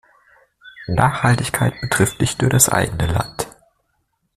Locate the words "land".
3.05-3.45